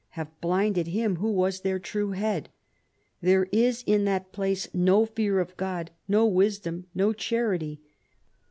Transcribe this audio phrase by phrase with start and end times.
[0.15, 2.49] have blinded him who was their true head.
[3.21, 7.81] There is in that place no fear of God, no wisdom, no charity.